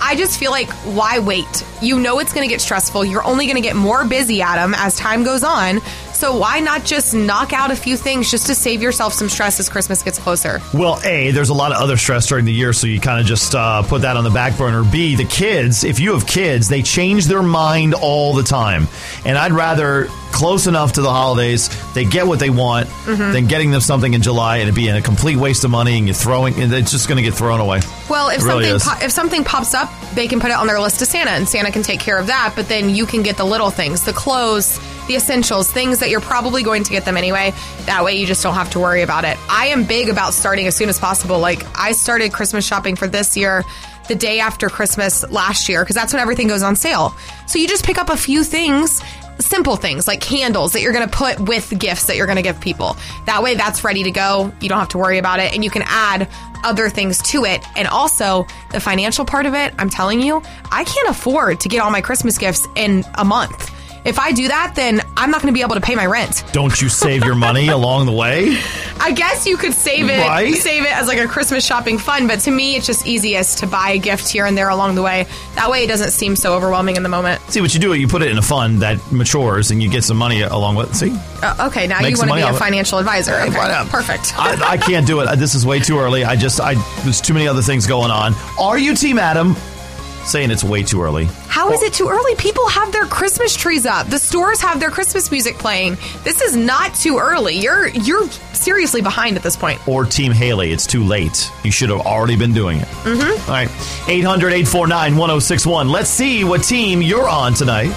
I 0.00 0.16
just 0.16 0.38
feel 0.38 0.52
like, 0.52 0.70
why 0.96 1.18
wait? 1.18 1.64
You 1.80 1.98
know 1.98 2.18
it's 2.18 2.32
going 2.32 2.48
to 2.48 2.52
get 2.52 2.60
stressful. 2.60 3.04
You're 3.04 3.24
only 3.24 3.46
going 3.46 3.56
to 3.56 3.62
get 3.62 3.76
more 3.76 4.04
busy, 4.04 4.42
Adam, 4.42 4.74
as 4.74 4.96
time 4.96 5.22
goes 5.22 5.44
on. 5.44 5.80
So 6.22 6.36
why 6.36 6.60
not 6.60 6.84
just 6.84 7.14
knock 7.14 7.52
out 7.52 7.72
a 7.72 7.74
few 7.74 7.96
things 7.96 8.30
just 8.30 8.46
to 8.46 8.54
save 8.54 8.80
yourself 8.80 9.12
some 9.12 9.28
stress 9.28 9.58
as 9.58 9.68
Christmas 9.68 10.04
gets 10.04 10.20
closer? 10.20 10.60
Well, 10.72 11.00
A, 11.02 11.32
there's 11.32 11.48
a 11.48 11.52
lot 11.52 11.72
of 11.72 11.82
other 11.82 11.96
stress 11.96 12.28
during 12.28 12.44
the 12.44 12.52
year, 12.52 12.72
so 12.72 12.86
you 12.86 13.00
kind 13.00 13.20
of 13.20 13.26
just 13.26 13.56
uh, 13.56 13.82
put 13.82 14.02
that 14.02 14.16
on 14.16 14.22
the 14.22 14.30
back 14.30 14.56
burner. 14.56 14.84
B, 14.84 15.16
the 15.16 15.24
kids, 15.24 15.82
if 15.82 15.98
you 15.98 16.12
have 16.12 16.24
kids, 16.24 16.68
they 16.68 16.80
change 16.80 17.26
their 17.26 17.42
mind 17.42 17.94
all 17.94 18.34
the 18.34 18.44
time. 18.44 18.86
And 19.24 19.36
I'd 19.36 19.50
rather 19.50 20.08
close 20.42 20.66
enough 20.66 20.94
to 20.94 21.02
the 21.02 21.08
holidays, 21.10 21.70
they 21.94 22.04
get 22.04 22.26
what 22.26 22.40
they 22.40 22.50
want, 22.50 22.88
Mm-hmm. 23.02 23.32
than 23.32 23.46
getting 23.46 23.70
them 23.70 23.80
something 23.80 24.12
in 24.14 24.22
July 24.22 24.58
and 24.58 24.68
it 24.68 24.74
being 24.74 24.94
a 24.96 25.02
complete 25.02 25.36
waste 25.36 25.62
of 25.64 25.70
money 25.70 25.98
and 25.98 26.06
you're 26.06 26.14
throwing, 26.14 26.54
and 26.60 26.72
it's 26.72 26.90
just 26.90 27.06
going 27.08 27.16
to 27.16 27.22
get 27.22 27.34
thrown 27.34 27.60
away. 27.60 27.80
Well, 28.08 28.28
if 28.28 28.42
really 28.44 28.78
something 28.78 28.98
po- 29.00 29.04
if 29.06 29.12
something 29.12 29.44
pops 29.44 29.72
up, 29.74 29.88
they 30.14 30.26
can 30.28 30.40
put 30.40 30.50
it 30.50 30.56
on 30.56 30.66
their 30.66 30.80
list 30.80 30.98
to 30.98 31.06
Santa, 31.06 31.30
and 31.30 31.48
Santa 31.48 31.70
can 31.70 31.82
take 31.84 32.00
care 32.00 32.18
of 32.18 32.26
that. 32.26 32.54
But 32.56 32.68
then 32.68 32.90
you 32.90 33.06
can 33.06 33.22
get 33.22 33.36
the 33.36 33.44
little 33.44 33.70
things, 33.70 34.04
the 34.04 34.12
clothes, 34.12 34.78
the 35.06 35.14
essentials, 35.16 35.70
things 35.70 35.98
that 36.00 36.10
you're 36.10 36.20
probably 36.20 36.62
going 36.64 36.82
to 36.84 36.90
get 36.90 37.04
them 37.04 37.16
anyway. 37.16 37.52
That 37.86 38.02
way, 38.04 38.16
you 38.16 38.26
just 38.26 38.42
don't 38.42 38.54
have 38.54 38.70
to 38.70 38.80
worry 38.80 39.02
about 39.02 39.24
it. 39.24 39.36
I 39.48 39.66
am 39.68 39.84
big 39.84 40.08
about 40.08 40.32
starting 40.32 40.66
as 40.66 40.74
soon 40.76 40.88
as 40.88 40.98
possible. 40.98 41.38
Like 41.38 41.64
I 41.78 41.92
started 41.92 42.32
Christmas 42.32 42.66
shopping 42.66 42.96
for 42.96 43.06
this 43.06 43.36
year. 43.36 43.64
The 44.08 44.16
day 44.16 44.40
after 44.40 44.68
Christmas 44.68 45.22
last 45.30 45.68
year, 45.68 45.82
because 45.84 45.94
that's 45.94 46.12
when 46.12 46.20
everything 46.20 46.48
goes 46.48 46.62
on 46.64 46.74
sale. 46.74 47.14
So 47.46 47.60
you 47.60 47.68
just 47.68 47.84
pick 47.84 47.98
up 47.98 48.08
a 48.10 48.16
few 48.16 48.42
things 48.42 49.00
simple 49.42 49.76
things 49.76 50.06
like 50.08 50.20
candles 50.20 50.72
that 50.72 50.82
you're 50.82 50.92
going 50.92 51.08
to 51.08 51.14
put 51.14 51.40
with 51.40 51.78
gifts 51.78 52.06
that 52.06 52.16
you're 52.16 52.26
going 52.26 52.36
to 52.36 52.42
give 52.42 52.60
people. 52.60 52.96
That 53.26 53.42
way, 53.42 53.54
that's 53.54 53.84
ready 53.84 54.02
to 54.04 54.10
go. 54.10 54.52
You 54.60 54.68
don't 54.68 54.78
have 54.78 54.88
to 54.90 54.98
worry 54.98 55.18
about 55.18 55.40
it. 55.40 55.52
And 55.54 55.62
you 55.62 55.70
can 55.70 55.82
add 55.86 56.28
other 56.64 56.88
things 56.88 57.18
to 57.30 57.44
it. 57.44 57.60
And 57.76 57.88
also, 57.88 58.46
the 58.70 58.80
financial 58.80 59.24
part 59.24 59.46
of 59.46 59.54
it, 59.54 59.74
I'm 59.78 59.90
telling 59.90 60.20
you, 60.20 60.42
I 60.70 60.84
can't 60.84 61.08
afford 61.08 61.60
to 61.60 61.68
get 61.68 61.80
all 61.80 61.90
my 61.90 62.00
Christmas 62.00 62.38
gifts 62.38 62.66
in 62.76 63.04
a 63.14 63.24
month. 63.24 63.70
If 64.04 64.18
I 64.18 64.32
do 64.32 64.48
that, 64.48 64.74
then 64.74 65.00
I'm 65.16 65.30
not 65.30 65.42
going 65.42 65.52
to 65.52 65.56
be 65.56 65.62
able 65.62 65.76
to 65.76 65.80
pay 65.80 65.94
my 65.94 66.06
rent. 66.06 66.44
Don't 66.52 66.80
you 66.80 66.88
save 66.88 67.24
your 67.24 67.34
money 67.34 67.68
along 67.78 68.06
the 68.06 68.12
way? 68.12 68.58
I 69.00 69.12
guess 69.12 69.46
you 69.46 69.56
could 69.56 69.74
save 69.74 70.08
it, 70.08 70.18
Right? 70.18 70.54
save 70.54 70.84
it 70.84 70.92
as 70.92 71.06
like 71.08 71.18
a 71.18 71.26
Christmas 71.26 71.64
shopping 71.64 71.98
fund, 71.98 72.28
but 72.28 72.40
to 72.40 72.50
me, 72.50 72.76
it's 72.76 72.86
just 72.86 73.06
easiest 73.06 73.58
to 73.58 73.66
buy 73.66 73.90
a 73.90 73.98
gift 73.98 74.28
here 74.28 74.46
and 74.46 74.56
there 74.56 74.68
along 74.68 74.94
the 74.94 75.02
way. 75.02 75.26
That 75.54 75.70
way, 75.70 75.84
it 75.84 75.88
doesn't 75.88 76.10
seem 76.10 76.36
so 76.36 76.54
overwhelming 76.54 76.96
in 76.96 77.02
the 77.02 77.08
moment. 77.08 77.40
See 77.50 77.60
what 77.60 77.74
you 77.74 77.80
do, 77.80 77.94
you 77.94 78.08
put 78.08 78.22
it 78.22 78.30
in 78.30 78.38
a 78.38 78.42
fund 78.42 78.82
that 78.82 78.98
matures 79.12 79.70
and 79.70 79.82
you 79.82 79.88
get 79.90 80.04
some 80.04 80.16
money 80.16 80.42
along 80.42 80.76
with 80.76 80.94
See? 80.94 81.16
Uh, 81.42 81.66
okay, 81.68 81.86
now 81.86 82.00
Make 82.00 82.12
you 82.12 82.18
want 82.18 82.30
to 82.30 82.36
be 82.36 82.42
a 82.42 82.52
financial 82.52 82.98
advisor. 82.98 83.34
Okay, 83.34 83.88
perfect. 83.88 84.32
I, 84.38 84.72
I 84.72 84.76
can't 84.76 85.06
do 85.06 85.20
it. 85.20 85.36
This 85.36 85.54
is 85.54 85.64
way 85.66 85.80
too 85.80 85.98
early. 85.98 86.24
I 86.24 86.36
just, 86.36 86.60
I, 86.60 86.74
there's 87.02 87.20
too 87.20 87.34
many 87.34 87.48
other 87.48 87.62
things 87.62 87.86
going 87.86 88.10
on. 88.10 88.34
Are 88.58 88.78
you 88.78 88.94
Team 88.94 89.18
Adam? 89.18 89.56
Saying 90.24 90.50
it's 90.50 90.64
way 90.64 90.82
too 90.82 91.02
early. 91.02 91.24
How 91.48 91.72
is 91.72 91.82
it 91.82 91.92
too 91.92 92.08
early? 92.08 92.34
People 92.36 92.66
have 92.68 92.92
their 92.92 93.06
Christmas 93.06 93.54
trees 93.54 93.86
up. 93.86 94.06
The 94.06 94.18
stores 94.18 94.60
have 94.60 94.80
their 94.80 94.90
Christmas 94.90 95.30
music 95.30 95.56
playing. 95.58 95.96
This 96.24 96.40
is 96.40 96.56
not 96.56 96.94
too 96.94 97.18
early. 97.18 97.58
You're 97.58 97.88
you're 97.88 98.28
seriously 98.52 99.02
behind 99.02 99.36
at 99.36 99.42
this 99.42 99.56
point. 99.56 99.86
or 99.88 100.04
Team 100.04 100.32
Haley. 100.32 100.72
It's 100.72 100.86
too 100.86 101.02
late. 101.04 101.50
You 101.64 101.72
should 101.72 101.90
have 101.90 102.00
already 102.00 102.36
been 102.36 102.52
doing 102.52 102.78
it. 102.78 102.86
Mm-hmm. 103.04 103.50
All 103.50 103.56
right. 103.56 103.68
800 104.08 104.48
849 104.52 105.16
1061. 105.16 105.88
Let's 105.88 106.08
see 106.10 106.44
what 106.44 106.62
team 106.62 107.02
you're 107.02 107.28
on 107.28 107.54
tonight. 107.54 107.92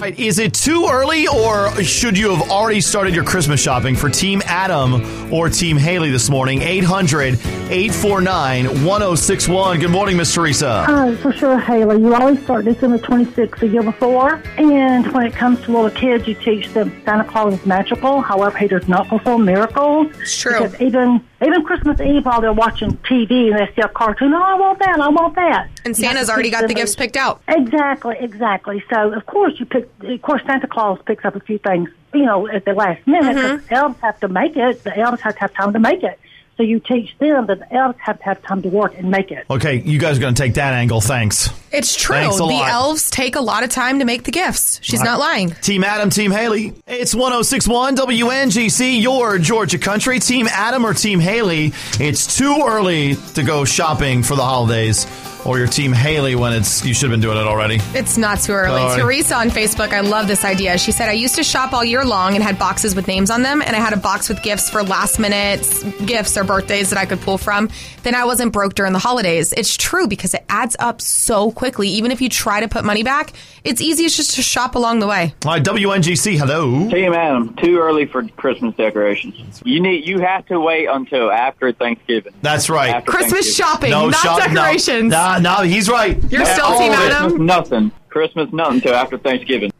All 0.00 0.04
right, 0.04 0.16
Is 0.16 0.38
it 0.38 0.54
too 0.54 0.86
early 0.88 1.26
or 1.26 1.74
should 1.82 2.16
you 2.16 2.32
have 2.32 2.52
already 2.52 2.80
started 2.80 3.16
your 3.16 3.24
Christmas 3.24 3.60
shopping 3.60 3.96
for 3.96 4.08
Team 4.08 4.40
Adam 4.44 5.32
or 5.34 5.48
Team 5.48 5.76
Haley 5.76 6.10
this 6.10 6.30
morning? 6.30 6.62
800 6.62 7.34
849 7.34 8.84
1061. 8.84 9.80
Good 9.80 9.90
morning, 9.90 10.16
Miss 10.16 10.32
Teresa. 10.32 10.86
Uh, 10.88 11.16
for 11.16 11.32
sure, 11.32 11.58
Haley. 11.58 12.00
You 12.00 12.14
always 12.14 12.40
start 12.44 12.64
December 12.66 12.98
26th 12.98 13.58
the 13.58 13.66
year 13.66 13.82
before. 13.82 14.40
And 14.56 15.12
when 15.12 15.26
it 15.26 15.34
comes 15.34 15.60
to 15.62 15.72
little 15.72 15.90
kids, 15.90 16.28
you 16.28 16.34
teach 16.34 16.68
them 16.68 16.92
Santa 17.04 17.24
Claus 17.24 17.54
is 17.54 17.66
magical. 17.66 18.20
However, 18.20 18.56
he 18.56 18.68
does 18.68 18.86
not 18.86 19.08
perform 19.08 19.46
miracles. 19.46 20.12
It's 20.20 20.36
true. 20.38 20.52
Because 20.52 20.80
even 20.80 21.24
Even 21.40 21.64
Christmas 21.64 22.00
Eve 22.00 22.24
while 22.24 22.40
they're 22.40 22.52
watching 22.52 22.96
TV 22.98 23.50
and 23.50 23.58
they 23.58 23.72
see 23.74 23.82
a 23.82 23.88
cartoon, 23.88 24.34
oh, 24.34 24.42
I 24.42 24.54
want 24.54 24.78
that, 24.80 24.98
I 25.00 25.08
want 25.08 25.36
that. 25.36 25.68
And 25.84 25.96
Santa's 25.96 26.28
already 26.28 26.50
got 26.50 26.66
the 26.66 26.74
gifts 26.74 26.96
picked 26.96 27.16
out. 27.16 27.40
Exactly, 27.46 28.16
exactly. 28.18 28.82
So 28.92 29.12
of 29.12 29.24
course 29.26 29.58
you 29.60 29.66
pick. 29.66 29.88
Of 30.00 30.22
course 30.22 30.42
Santa 30.46 30.66
Claus 30.66 30.98
picks 31.06 31.24
up 31.24 31.36
a 31.36 31.40
few 31.40 31.58
things, 31.58 31.90
you 32.12 32.24
know, 32.24 32.48
at 32.48 32.64
the 32.64 32.72
last 32.72 33.06
minute. 33.06 33.36
Mm-hmm. 33.36 33.74
elves 33.74 34.00
have 34.00 34.18
to 34.20 34.28
make 34.28 34.56
it. 34.56 34.82
The 34.82 34.98
elves 34.98 35.20
have 35.20 35.34
to 35.34 35.40
have 35.40 35.54
time 35.54 35.72
to 35.72 35.78
make 35.78 36.02
it. 36.02 36.18
So 36.58 36.64
you 36.64 36.80
teach 36.80 37.16
them 37.18 37.46
that 37.46 37.60
the 37.60 37.72
elves 37.72 37.96
have 38.00 38.18
to 38.18 38.24
have 38.24 38.42
time 38.42 38.62
to 38.62 38.68
work 38.68 38.98
and 38.98 39.10
make 39.12 39.30
it. 39.30 39.46
Okay, 39.48 39.76
you 39.80 39.98
guys 40.00 40.18
are 40.18 40.20
going 40.20 40.34
to 40.34 40.42
take 40.42 40.54
that 40.54 40.74
angle. 40.74 41.00
Thanks. 41.00 41.48
It's 41.70 41.94
true. 41.94 42.16
Thanks 42.16 42.34
a 42.34 42.38
The 42.38 42.44
lot. 42.46 42.68
elves 42.68 43.10
take 43.10 43.36
a 43.36 43.40
lot 43.40 43.62
of 43.62 43.70
time 43.70 44.00
to 44.00 44.04
make 44.04 44.24
the 44.24 44.32
gifts. 44.32 44.80
She's 44.82 45.00
not 45.00 45.20
lying. 45.20 45.50
Team 45.50 45.84
Adam, 45.84 46.10
Team 46.10 46.32
Haley. 46.32 46.74
It's 46.88 47.14
1061 47.14 47.94
WNGC, 47.96 49.00
your 49.00 49.38
Georgia 49.38 49.78
country. 49.78 50.18
Team 50.18 50.48
Adam 50.48 50.84
or 50.84 50.94
Team 50.94 51.20
Haley. 51.20 51.72
It's 52.00 52.36
too 52.36 52.64
early 52.66 53.14
to 53.34 53.44
go 53.44 53.64
shopping 53.64 54.24
for 54.24 54.34
the 54.34 54.44
holidays. 54.44 55.06
Or 55.44 55.58
your 55.58 55.68
Team 55.68 55.92
Haley 55.92 56.34
when 56.34 56.52
it's 56.52 56.84
you 56.84 56.92
should 56.92 57.10
have 57.10 57.12
been 57.12 57.20
doing 57.20 57.38
it 57.38 57.46
already. 57.46 57.78
It's 57.94 58.18
not 58.18 58.40
too 58.40 58.52
early. 58.52 58.80
Sorry. 58.80 59.00
Teresa 59.00 59.36
on 59.36 59.50
Facebook, 59.50 59.92
I 59.92 60.00
love 60.00 60.26
this 60.26 60.44
idea. 60.44 60.76
She 60.78 60.92
said, 60.92 61.08
I 61.08 61.12
used 61.12 61.36
to 61.36 61.44
shop 61.44 61.72
all 61.72 61.84
year 61.84 62.04
long 62.04 62.34
and 62.34 62.42
had 62.42 62.58
boxes 62.58 62.94
with 62.94 63.06
names 63.08 63.30
on 63.30 63.42
them, 63.42 63.62
and 63.62 63.74
I 63.74 63.78
had 63.78 63.92
a 63.92 63.96
box 63.96 64.28
with 64.28 64.42
gifts 64.42 64.68
for 64.68 64.82
last 64.82 65.18
minute 65.18 65.60
gifts 66.04 66.36
or 66.36 66.44
birthdays 66.44 66.90
that 66.90 66.98
I 66.98 67.06
could 67.06 67.20
pull 67.20 67.38
from. 67.38 67.70
Then 68.02 68.14
I 68.14 68.24
wasn't 68.24 68.52
broke 68.52 68.74
during 68.74 68.92
the 68.92 68.98
holidays. 68.98 69.52
It's 69.52 69.76
true 69.76 70.06
because 70.08 70.34
it 70.34 70.44
adds 70.48 70.76
up 70.78 71.00
so 71.00 71.50
quickly. 71.52 71.88
Even 71.88 72.10
if 72.10 72.20
you 72.20 72.28
try 72.28 72.60
to 72.60 72.68
put 72.68 72.84
money 72.84 73.02
back, 73.02 73.32
it's 73.64 73.80
easiest 73.80 74.16
just 74.16 74.34
to 74.34 74.42
shop 74.42 74.74
along 74.74 75.00
the 75.00 75.06
way. 75.06 75.34
All 75.44 75.52
right, 75.52 75.62
WNGC, 75.62 76.36
hello. 76.38 76.88
Team 76.90 77.12
Adam, 77.12 77.54
too 77.56 77.78
early 77.78 78.06
for 78.06 78.22
Christmas 78.28 78.74
decorations. 78.76 79.62
You 79.64 79.80
need 79.80 80.06
you 80.06 80.18
have 80.20 80.46
to 80.46 80.58
wait 80.60 80.86
until 80.86 81.30
after 81.30 81.72
Thanksgiving. 81.72 82.34
That's 82.42 82.68
right. 82.70 82.90
After 82.94 83.10
Christmas 83.10 83.56
Thanksgiving. 83.56 83.90
shopping, 83.90 84.10
not 84.12 84.14
shop- 84.14 84.38
decorations. 84.40 85.10
Nah, 85.12 85.27
no, 85.27 85.27
Uh, 85.28 85.38
he's 85.62 85.90
right. 85.90 86.16
You're 86.30 86.40
Yeah, 86.40 86.52
still 86.54 86.64
all 86.64 86.78
Team. 86.78 86.92
Adam? 86.92 87.22
Christmas 87.24 87.40
nothing. 87.46 87.92
Christmas 88.08 88.50
nothing 88.50 88.76
until 88.76 88.94
after 88.94 89.18
Thanksgiving. 89.18 89.70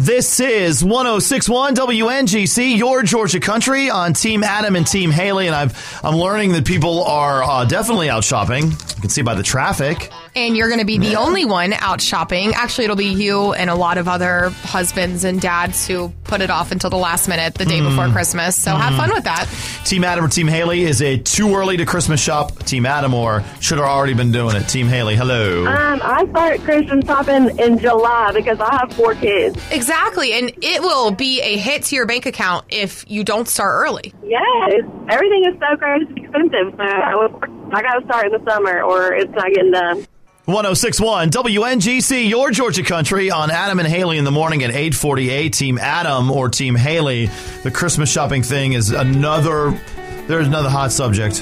This 0.00 0.40
is 0.40 0.82
1061 0.82 1.74
WNGC, 1.74 2.78
your 2.78 3.02
Georgia 3.02 3.38
country 3.38 3.90
on 3.90 4.14
Team 4.14 4.42
Adam 4.42 4.74
and 4.74 4.86
Team 4.86 5.10
Haley. 5.10 5.46
And 5.46 5.54
I've, 5.54 6.00
I'm 6.02 6.14
learning 6.16 6.52
that 6.52 6.64
people 6.64 7.04
are 7.04 7.42
uh, 7.42 7.66
definitely 7.66 8.08
out 8.08 8.24
shopping. 8.24 8.70
You 8.70 9.00
can 9.02 9.10
see 9.10 9.20
by 9.20 9.34
the 9.34 9.42
traffic. 9.42 10.10
and 10.34 10.56
you're 10.56 10.68
going 10.68 10.80
to 10.80 10.86
be 10.86 10.96
the 10.96 11.16
only 11.16 11.44
one 11.44 11.74
out 11.74 12.00
shopping. 12.00 12.52
Actually, 12.54 12.84
it'll 12.84 12.96
be 12.96 13.06
you 13.12 13.52
and 13.52 13.68
a 13.68 13.74
lot 13.74 13.98
of 13.98 14.08
other 14.08 14.50
husbands 14.62 15.24
and 15.24 15.38
dads 15.40 15.86
who 15.86 16.08
put 16.24 16.40
it 16.40 16.48
off 16.50 16.72
until 16.72 16.88
the 16.88 16.96
last 16.96 17.28
minute, 17.28 17.54
the 17.54 17.64
day 17.66 17.80
before 17.82 18.08
Christmas. 18.08 18.56
So 18.56 18.74
have 18.74 18.94
fun 18.96 19.10
with 19.12 19.24
that. 19.24 19.48
Team 19.84 20.04
Adam 20.04 20.24
or 20.24 20.28
Team 20.28 20.46
Haley, 20.46 20.82
is 20.84 21.00
it 21.02 21.26
too 21.26 21.54
early 21.54 21.76
to 21.76 21.84
Christmas 21.84 22.22
shop? 22.22 22.58
Team 22.64 22.86
Adam 22.86 23.12
or 23.12 23.42
should 23.60 23.76
have 23.78 23.86
already 23.86 24.14
been 24.14 24.32
doing 24.32 24.56
it? 24.56 24.62
Team 24.68 24.86
Haley, 24.86 25.16
hello. 25.16 25.66
Um, 25.66 26.00
I 26.02 26.26
start 26.30 26.60
Christmas 26.60 27.04
shopping 27.04 27.58
in 27.58 27.78
July 27.78 28.32
because 28.34 28.60
I 28.60 28.76
have 28.76 28.92
four 28.94 29.14
kids. 29.14 29.56
Exactly. 29.70 29.89
And 29.94 30.52
it 30.62 30.80
will 30.82 31.10
be 31.10 31.40
a 31.40 31.56
hit 31.56 31.84
to 31.84 31.96
your 31.96 32.06
bank 32.06 32.26
account 32.26 32.66
if 32.70 33.04
you 33.08 33.24
don't 33.24 33.48
start 33.48 33.72
early. 33.86 34.14
Yes, 34.24 34.82
everything 35.08 35.44
is 35.46 35.58
so 35.58 35.76
crazy 35.76 36.12
expensive. 36.22 36.74
So 36.76 36.82
I, 36.82 37.14
was- 37.16 37.70
I 37.72 37.82
got 37.82 37.98
to 37.98 38.04
start 38.04 38.26
in 38.26 38.32
the 38.32 38.50
summer, 38.50 38.82
or 38.82 39.12
it's 39.12 39.30
not 39.32 39.46
getting 39.52 39.72
done. 39.72 40.06
1061 40.46 41.30
WNGC, 41.30 42.28
your 42.28 42.50
Georgia 42.50 42.82
country 42.82 43.30
on 43.30 43.50
Adam 43.50 43.78
and 43.78 43.86
Haley 43.86 44.18
in 44.18 44.24
the 44.24 44.30
morning 44.32 44.62
at 44.64 44.70
848. 44.70 45.52
Team 45.52 45.78
Adam 45.78 46.30
or 46.30 46.48
Team 46.48 46.74
Haley. 46.74 47.30
The 47.62 47.70
Christmas 47.70 48.10
shopping 48.10 48.42
thing 48.42 48.72
is 48.72 48.90
another, 48.90 49.78
there's 50.26 50.48
another 50.48 50.68
hot 50.70 50.90
subject. 50.92 51.36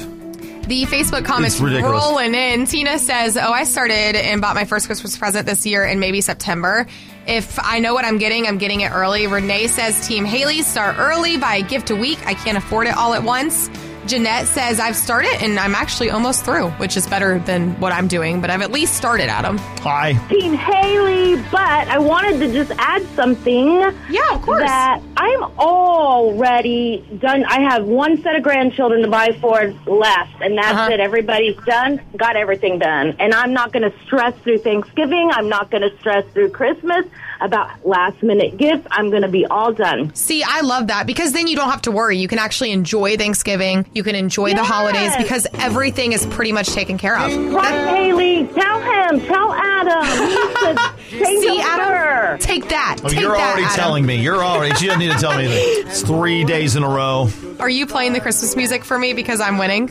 The 0.68 0.84
Facebook 0.84 1.24
comments 1.24 1.54
It's 1.54 1.62
ridiculous. 1.62 2.02
rolling 2.04 2.34
in. 2.34 2.66
Tina 2.66 2.98
says, 2.98 3.38
Oh, 3.38 3.50
I 3.52 3.64
started 3.64 4.14
and 4.16 4.42
bought 4.42 4.54
my 4.54 4.66
first 4.66 4.84
Christmas 4.84 5.16
present 5.16 5.46
this 5.46 5.64
year 5.64 5.84
in 5.86 5.98
maybe 5.98 6.20
September. 6.20 6.86
If 7.28 7.58
I 7.62 7.78
know 7.78 7.92
what 7.92 8.06
I'm 8.06 8.16
getting, 8.16 8.46
I'm 8.46 8.56
getting 8.56 8.80
it 8.80 8.90
early. 8.90 9.26
Renee 9.26 9.66
says, 9.66 10.08
Team 10.08 10.24
Haley, 10.24 10.62
start 10.62 10.96
early, 10.98 11.36
buy 11.36 11.56
a 11.56 11.62
gift 11.62 11.90
a 11.90 11.96
week. 11.96 12.18
I 12.26 12.32
can't 12.32 12.56
afford 12.56 12.86
it 12.86 12.96
all 12.96 13.12
at 13.12 13.22
once. 13.22 13.68
Jeanette 14.08 14.46
says, 14.48 14.80
I've 14.80 14.96
started 14.96 15.30
and 15.42 15.58
I'm 15.58 15.74
actually 15.74 16.08
almost 16.10 16.42
through, 16.44 16.70
which 16.72 16.96
is 16.96 17.06
better 17.06 17.38
than 17.40 17.78
what 17.78 17.92
I'm 17.92 18.08
doing, 18.08 18.40
but 18.40 18.48
I've 18.48 18.62
at 18.62 18.70
least 18.72 18.94
started, 18.94 19.28
Adam. 19.28 19.58
Hi. 19.58 20.14
Team 20.28 20.54
Haley, 20.54 21.36
but 21.52 21.60
I 21.88 21.98
wanted 21.98 22.38
to 22.40 22.50
just 22.52 22.72
add 22.78 23.02
something. 23.14 23.68
Yeah, 24.08 24.34
of 24.34 24.40
course. 24.42 24.62
That 24.62 25.02
I'm 25.18 25.42
already 25.58 27.04
done. 27.18 27.44
I 27.44 27.60
have 27.70 27.84
one 27.84 28.20
set 28.22 28.34
of 28.34 28.42
grandchildren 28.42 29.02
to 29.02 29.08
buy 29.08 29.36
for 29.42 29.72
left, 29.86 30.40
and 30.40 30.56
that's 30.56 30.68
Uh-huh. 30.72 30.90
it. 30.92 31.00
Everybody's 31.00 31.56
done, 31.66 32.00
got 32.16 32.34
everything 32.36 32.78
done. 32.78 33.14
And 33.18 33.34
I'm 33.34 33.52
not 33.52 33.72
going 33.72 33.90
to 33.90 33.92
stress 34.06 34.34
through 34.42 34.58
Thanksgiving. 34.58 35.30
I'm 35.34 35.48
not 35.50 35.70
going 35.70 35.82
to 35.82 35.96
stress 35.98 36.24
through 36.32 36.50
Christmas 36.50 37.04
about 37.40 37.86
last 37.86 38.22
minute 38.22 38.56
gifts. 38.56 38.86
I'm 38.90 39.10
going 39.10 39.22
to 39.22 39.28
be 39.28 39.46
all 39.46 39.72
done. 39.72 40.14
See, 40.14 40.42
I 40.42 40.60
love 40.62 40.88
that 40.88 41.06
because 41.06 41.32
then 41.32 41.46
you 41.46 41.56
don't 41.56 41.70
have 41.70 41.82
to 41.82 41.90
worry. 41.90 42.18
You 42.18 42.28
can 42.28 42.38
actually 42.38 42.72
enjoy 42.72 43.16
Thanksgiving. 43.16 43.86
You 43.94 44.02
can 44.02 44.14
enjoy 44.14 44.54
the 44.54 44.64
holidays 44.64 45.16
because 45.16 45.46
everything 45.54 46.12
is 46.12 46.26
pretty 46.26 46.52
much 46.52 46.68
taken 46.68 46.98
care 46.98 47.18
of. 47.18 47.32
Right, 47.52 47.96
Haley? 47.96 48.46
Tell 48.48 48.80
him. 48.80 49.20
Tell 49.26 49.52
Adam. 49.52 50.04
He 50.04 50.34
needs 50.34 50.80
to 50.80 51.18
change 51.24 51.44
See. 51.44 51.60
Adam, 51.60 52.38
take 52.38 52.68
that. 52.68 52.98
Oh, 53.02 53.08
take 53.08 53.20
you're 53.20 53.32
that, 53.32 53.50
already 53.52 53.64
Adam. 53.64 53.76
telling 53.76 54.06
me. 54.06 54.16
You're 54.16 54.44
already. 54.44 54.74
She 54.74 54.86
doesn't 54.86 55.00
need 55.00 55.12
to 55.12 55.18
tell 55.18 55.36
me 55.36 55.46
anything. 55.46 55.88
It's 55.90 56.02
three 56.02 56.44
days 56.44 56.76
in 56.76 56.82
a 56.82 56.88
row. 56.88 57.28
Are 57.60 57.70
you 57.70 57.86
playing 57.86 58.12
the 58.12 58.20
Christmas 58.20 58.56
music 58.56 58.84
for 58.84 58.98
me 58.98 59.12
because 59.14 59.40
I'm 59.40 59.58
winning? 59.58 59.90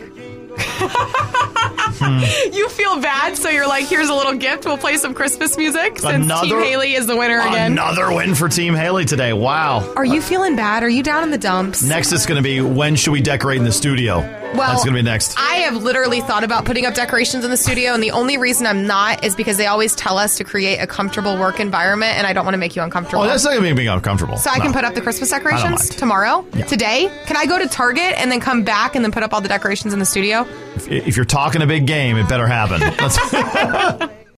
Hmm. 0.60 2.24
You 2.54 2.70
feel 2.70 3.00
bad, 3.02 3.38
so 3.38 3.50
you're 3.50 3.68
like, 3.68 3.86
here's 3.88 4.10
a 4.10 4.14
little 4.14 4.36
gift. 4.36 4.66
We'll 4.66 4.78
play 4.78 4.98
some 4.98 5.14
Christmas 5.14 5.58
music 5.58 5.98
since 6.00 6.26
Another- 6.26 6.48
Team 6.48 6.60
Haley 6.62 6.94
is 6.94 7.08
the 7.08 7.16
winner 7.18 7.40
again. 7.40 7.72
Another 7.74 8.14
win 8.14 8.36
for 8.36 8.48
Team 8.50 8.76
Haley 8.76 9.06
today. 9.06 9.34
Wow. 9.34 9.94
Are 9.96 10.06
you 10.06 10.22
feeling 10.22 10.56
bad? 10.56 10.84
Are 10.84 10.90
you 10.90 11.02
down 11.04 11.24
in 11.24 11.32
the 11.32 11.38
dumps? 11.38 11.82
Next 11.84 12.12
is 12.12 12.26
going 12.26 12.38
to 12.38 12.44
be 12.44 12.62
when 12.62 12.96
should 12.96 13.12
we 13.12 13.22
decorate 13.22 13.58
in 13.58 13.64
the 13.64 13.72
studio? 13.72 14.20
Well, 14.56 14.72
That's 14.72 14.84
going 14.84 14.96
to 14.96 15.04
be 15.04 15.06
next. 15.08 15.38
I 15.38 15.58
have 15.58 15.84
literally 15.84 16.22
thought 16.22 16.44
about 16.44 16.66
putting 16.66 16.86
up 16.86 16.94
decorations 16.96 17.46
in 17.46 17.52
the 17.52 17.58
studio, 17.58 17.94
and 17.94 18.02
the 18.02 18.12
only 18.12 18.38
reason 18.38 18.66
I'm 18.66 18.88
not 18.88 19.24
is 19.24 19.36
because 19.36 19.58
they 19.58 19.68
always 19.68 19.96
tell 19.96 20.18
us 20.18 20.38
to 20.38 20.44
create 20.44 20.78
a 20.78 20.88
comfortable 20.88 21.38
work 21.38 21.60
environment, 21.60 22.18
and 22.18 22.26
I 22.26 22.34
don't 22.34 22.44
want 22.46 22.56
to 22.56 22.58
make 22.60 22.76
you 22.76 22.82
uncomfortable. 22.82 23.24
Oh, 23.24 23.28
that's 23.28 23.44
not 23.44 23.54
going 23.54 23.64
to 23.70 23.76
be 23.76 23.86
uncomfortable. 23.88 24.38
so 24.38 24.50
I 24.50 24.60
can 24.60 24.74
put 24.74 24.84
up 24.84 24.96
the 24.96 25.02
Christmas 25.02 25.30
decorations 25.30 25.90
tomorrow, 25.90 26.44
today. 26.68 27.12
Can 27.26 27.38
I 27.38 27.46
go 27.46 27.60
to 27.60 27.68
Target 27.68 28.14
and 28.18 28.32
then 28.32 28.40
come 28.40 28.64
back 28.64 28.96
and 28.96 29.04
then 29.06 29.12
put 29.12 29.22
up 29.24 29.34
all 29.34 29.42
the 29.42 29.50
decorations 29.50 29.94
in 29.94 30.00
the 30.00 30.06
studio? 30.06 30.48
If, 30.76 30.88
if 30.90 31.16
you're 31.16 31.26
talking 31.26 31.62
a 31.62 31.68
big 31.68 31.86
game, 31.86 32.18
it 32.18 32.28
better 32.28 32.48
happen. 32.48 32.82